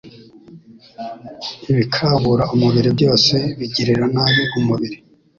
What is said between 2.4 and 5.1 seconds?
umubiri byose bigirira nabi umubiri,